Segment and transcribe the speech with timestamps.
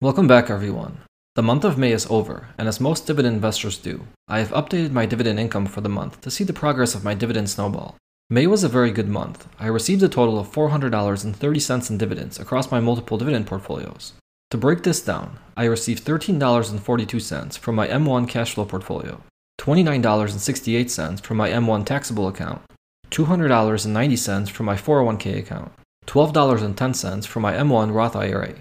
[0.00, 0.98] Welcome back, everyone.
[1.34, 4.92] The month of May is over, and as most dividend investors do, I have updated
[4.92, 7.96] my dividend income for the month to see the progress of my dividend snowball.
[8.30, 9.48] May was a very good month.
[9.58, 14.12] I received a total of $400.30 in dividends across my multiple dividend portfolios.
[14.52, 19.20] To break this down, I received $13.42 from my M1 cash flow portfolio,
[19.60, 22.62] $29.68 from my M1 taxable account,
[23.10, 25.72] $200.90 from my 401k account,
[26.06, 28.54] $12.10 from my M1 Roth IRA,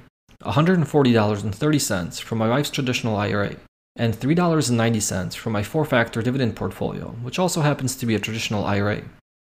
[0.43, 3.55] $140.30 from my wife's traditional IRA,
[3.95, 8.65] and $3.90 from my four factor dividend portfolio, which also happens to be a traditional
[8.65, 9.01] IRA.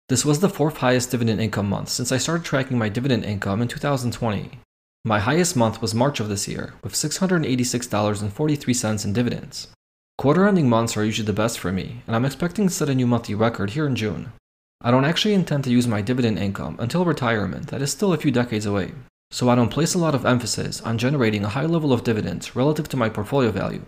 [0.10, 3.60] This was the fourth highest dividend income month since I started tracking my dividend income
[3.62, 4.60] in 2020.
[5.06, 9.68] My highest month was March of this year, with $686.43 in dividends.
[10.18, 12.96] Quarter ending months are usually the best for me, and I'm expecting to set a
[12.96, 14.32] new monthly record here in June.
[14.82, 18.18] I don't actually intend to use my dividend income until retirement, that is still a
[18.18, 18.92] few decades away
[19.34, 22.56] so I don't place a lot of emphasis on generating a high level of dividends
[22.56, 23.82] relative to my portfolio value.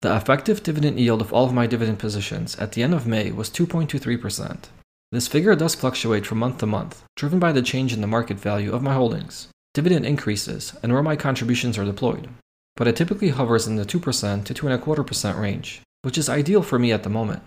[0.00, 3.32] The effective dividend yield of all of my dividend positions at the end of May
[3.32, 4.66] was 2.23%.
[5.10, 8.38] This figure does fluctuate from month to month, driven by the change in the market
[8.38, 12.28] value of my holdings, dividend increases, and where my contributions are deployed.
[12.76, 16.92] But it typically hovers in the 2% to 2.25% range, which is ideal for me
[16.92, 17.42] at the moment.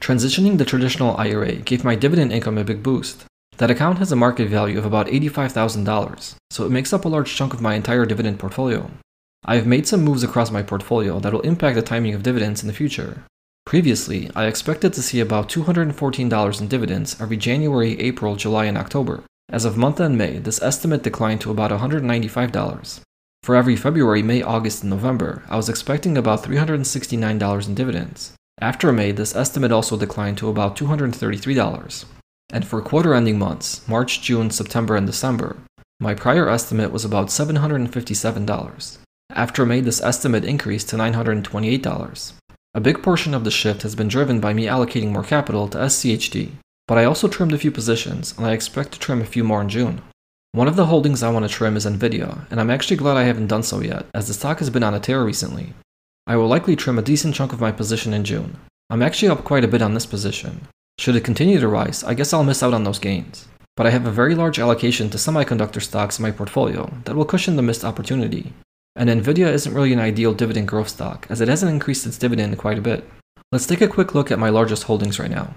[0.00, 3.24] Transitioning the traditional IRA gave my dividend income a big boost.
[3.56, 7.34] That account has a market value of about $85,000, so it makes up a large
[7.34, 8.88] chunk of my entire dividend portfolio.
[9.44, 12.62] I have made some moves across my portfolio that will impact the timing of dividends
[12.62, 13.24] in the future.
[13.66, 19.24] Previously, I expected to see about $214 in dividends every January, April, July, and October.
[19.50, 23.00] As of month end May, this estimate declined to about $195.
[23.42, 28.32] For every February, May, August, and November, I was expecting about $369 in dividends.
[28.60, 32.04] After May, this estimate also declined to about $233.
[32.52, 35.56] And for quarter ending months, March, June, September, and December,
[35.98, 38.98] my prior estimate was about $757.
[39.30, 42.32] After May, this estimate increased to $928.
[42.74, 45.78] A big portion of the shift has been driven by me allocating more capital to
[45.78, 46.52] SCHD,
[46.90, 49.60] but I also trimmed a few positions, and I expect to trim a few more
[49.60, 50.02] in June.
[50.50, 53.22] One of the holdings I want to trim is Nvidia, and I'm actually glad I
[53.22, 55.72] haven't done so yet, as the stock has been on a tear recently.
[56.26, 58.58] I will likely trim a decent chunk of my position in June.
[58.90, 60.66] I'm actually up quite a bit on this position.
[60.98, 63.46] Should it continue to rise, I guess I'll miss out on those gains.
[63.76, 67.24] But I have a very large allocation to semiconductor stocks in my portfolio that will
[67.24, 68.52] cushion the missed opportunity.
[68.96, 72.58] And Nvidia isn't really an ideal dividend growth stock, as it hasn't increased its dividend
[72.58, 73.08] quite a bit.
[73.52, 75.54] Let's take a quick look at my largest holdings right now.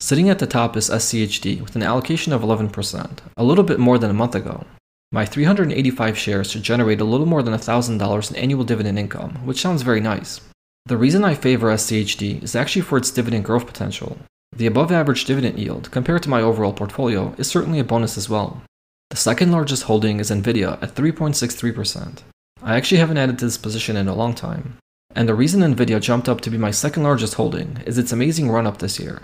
[0.00, 3.98] Sitting at the top is SCHD with an allocation of 11%, a little bit more
[3.98, 4.64] than a month ago.
[5.10, 9.60] My 385 shares should generate a little more than $1,000 in annual dividend income, which
[9.60, 10.42] sounds very nice.
[10.84, 14.18] The reason I favor SCHD is actually for its dividend growth potential.
[14.54, 18.28] The above average dividend yield, compared to my overall portfolio, is certainly a bonus as
[18.28, 18.62] well.
[19.10, 22.18] The second largest holding is Nvidia at 3.63%.
[22.62, 24.76] I actually haven't added to this position in a long time.
[25.14, 28.50] And the reason Nvidia jumped up to be my second largest holding is its amazing
[28.50, 29.22] run up this year.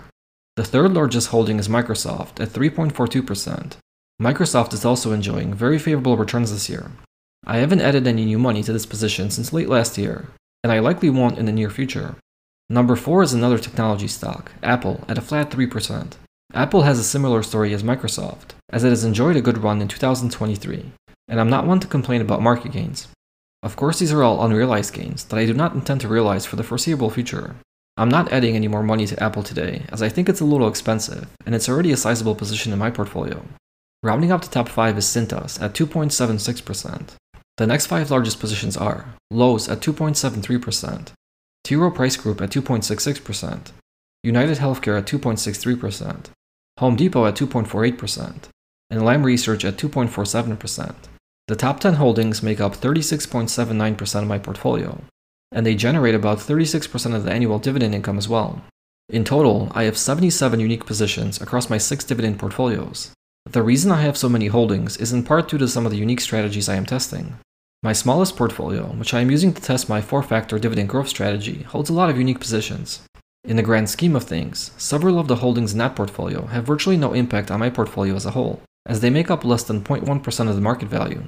[0.55, 3.77] The third largest holding is Microsoft at 3.42%.
[4.21, 6.91] Microsoft is also enjoying very favorable returns this year.
[7.43, 10.27] I haven't added any new money to this position since late last year,
[10.63, 12.17] and I likely won't in the near future.
[12.69, 16.13] Number 4 is another technology stock, Apple, at a flat 3%.
[16.53, 19.87] Apple has a similar story as Microsoft, as it has enjoyed a good run in
[19.87, 20.91] 2023,
[21.29, 23.07] and I'm not one to complain about market gains.
[23.63, 26.57] Of course, these are all unrealized gains that I do not intend to realize for
[26.57, 27.55] the foreseeable future,
[27.95, 30.67] I'm not adding any more money to Apple today, as I think it's a little
[30.67, 33.45] expensive, and it's already a sizable position in my portfolio.
[34.01, 37.09] Rounding up to top 5 is Cintas at 2.76%.
[37.57, 41.11] The next 5 largest positions are Lowe's at 2.73%,
[41.63, 41.75] T.
[41.75, 43.71] Rowe Price Group at 2.66%,
[44.23, 46.25] United Healthcare at 2.63%,
[46.79, 48.49] Home Depot at 2.48%,
[48.89, 50.95] and Lam Research at 2.47%.
[51.47, 54.99] The top 10 holdings make up 36.79% of my portfolio,
[55.53, 58.61] and they generate about 36% of the annual dividend income as well.
[59.09, 63.11] In total, I have 77 unique positions across my six dividend portfolios.
[63.45, 65.97] The reason I have so many holdings is in part due to some of the
[65.97, 67.37] unique strategies I am testing.
[67.83, 71.63] My smallest portfolio, which I am using to test my four factor dividend growth strategy,
[71.63, 73.01] holds a lot of unique positions.
[73.43, 76.95] In the grand scheme of things, several of the holdings in that portfolio have virtually
[76.95, 80.49] no impact on my portfolio as a whole, as they make up less than 0.1%
[80.49, 81.23] of the market value.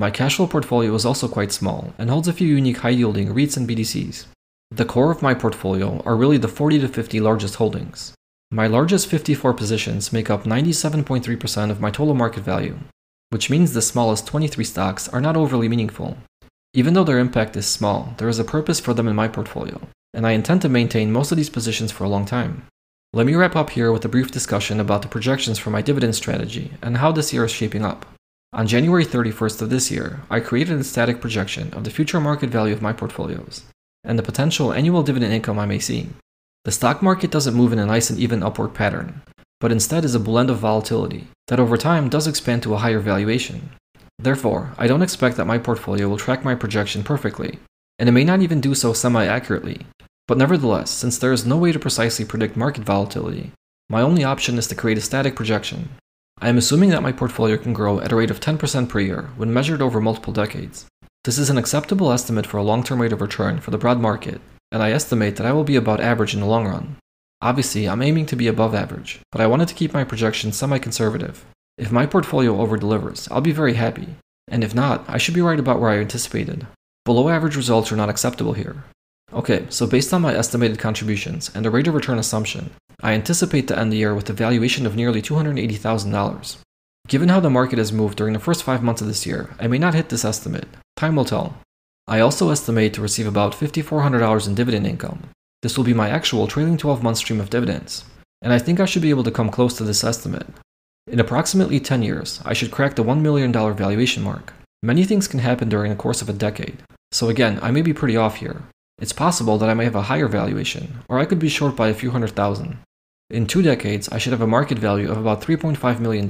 [0.00, 3.34] My cash flow portfolio is also quite small and holds a few unique high yielding
[3.34, 4.24] REITs and BDCs.
[4.70, 8.14] The core of my portfolio are really the 40 to 50 largest holdings.
[8.50, 12.78] My largest 54 positions make up 97.3% of my total market value,
[13.28, 16.16] which means the smallest 23 stocks are not overly meaningful.
[16.72, 19.82] Even though their impact is small, there is a purpose for them in my portfolio,
[20.14, 22.66] and I intend to maintain most of these positions for a long time.
[23.12, 26.14] Let me wrap up here with a brief discussion about the projections for my dividend
[26.14, 28.06] strategy and how this year is shaping up.
[28.52, 32.50] On January 31st of this year, I created a static projection of the future market
[32.50, 33.62] value of my portfolios
[34.02, 36.08] and the potential annual dividend income I may see.
[36.64, 39.22] The stock market doesn't move in a nice and even upward pattern,
[39.60, 42.98] but instead is a blend of volatility that over time does expand to a higher
[42.98, 43.70] valuation.
[44.18, 47.58] Therefore, I don't expect that my portfolio will track my projection perfectly,
[47.98, 49.86] and it may not even do so semi accurately.
[50.26, 53.52] But nevertheless, since there is no way to precisely predict market volatility,
[53.88, 55.90] my only option is to create a static projection.
[56.42, 59.28] I am assuming that my portfolio can grow at a rate of 10% per year
[59.36, 60.86] when measured over multiple decades.
[61.24, 64.00] This is an acceptable estimate for a long term rate of return for the broad
[64.00, 64.40] market,
[64.72, 66.96] and I estimate that I will be about average in the long run.
[67.42, 70.78] Obviously, I'm aiming to be above average, but I wanted to keep my projections semi
[70.78, 71.44] conservative.
[71.76, 74.16] If my portfolio over delivers, I'll be very happy,
[74.48, 76.66] and if not, I should be right about where I anticipated.
[77.04, 78.84] Below average results are not acceptable here.
[79.32, 83.68] Okay, so based on my estimated contributions and a rate of return assumption, I anticipate
[83.68, 86.58] to end the year with a valuation of nearly $280,000.
[87.06, 89.68] Given how the market has moved during the first five months of this year, I
[89.68, 90.68] may not hit this estimate.
[90.96, 91.56] Time will tell.
[92.06, 95.28] I also estimate to receive about $5,400 in dividend income.
[95.62, 98.04] This will be my actual trailing 12 month stream of dividends,
[98.42, 100.46] and I think I should be able to come close to this estimate.
[101.06, 104.52] In approximately 10 years, I should crack the $1 million valuation mark.
[104.82, 106.78] Many things can happen during the course of a decade,
[107.12, 108.62] so again, I may be pretty off here.
[109.00, 111.88] It's possible that I may have a higher valuation, or I could be short by
[111.88, 112.78] a few hundred thousand.
[113.30, 116.26] In two decades, I should have a market value of about $3.5 million,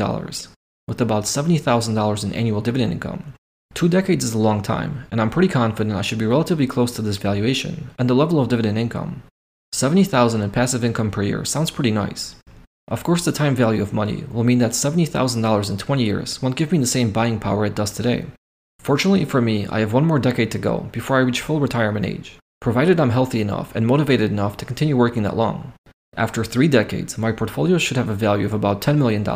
[0.87, 3.35] with about $70,000 in annual dividend income.
[3.75, 6.93] Two decades is a long time, and I'm pretty confident I should be relatively close
[6.93, 9.23] to this valuation and the level of dividend income.
[9.73, 12.37] 70,000 in passive income per year sounds pretty nice.
[12.87, 16.57] Of course, the time value of money will mean that $70,000 in 20 years won't
[16.57, 18.27] give me the same buying power it does today.
[18.81, 22.05] Fortunately for me, I have one more decade to go before I reach full retirement
[22.05, 25.73] age, provided I'm healthy enough and motivated enough to continue working that long.
[26.17, 29.27] After three decades, my portfolio should have a value of about $10 million,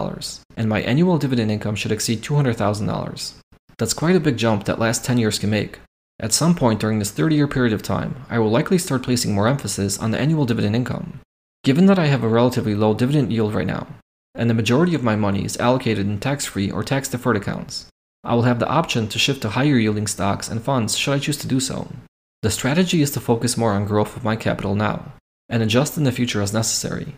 [0.57, 3.35] and my annual dividend income should exceed $200,000.
[3.79, 5.79] That's quite a big jump that last 10 years can make.
[6.21, 9.35] At some point during this 30 year period of time, I will likely start placing
[9.35, 11.21] more emphasis on the annual dividend income.
[11.65, 13.87] Given that I have a relatively low dividend yield right now,
[14.35, 17.87] and the majority of my money is allocated in tax free or tax deferred accounts,
[18.23, 21.19] I will have the option to shift to higher yielding stocks and funds should I
[21.19, 21.89] choose to do so.
[22.45, 25.15] The strategy is to focus more on growth of my capital now,
[25.49, 27.15] and adjust in the future as necessary.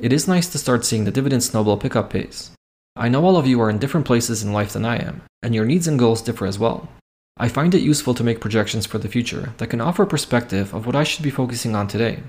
[0.00, 2.50] It is nice to start seeing the dividend snowball pick up pace.
[2.96, 5.54] I know all of you are in different places in life than I am, and
[5.54, 6.88] your needs and goals differ as well.
[7.36, 10.86] I find it useful to make projections for the future that can offer perspective of
[10.86, 12.24] what I should be focusing on today.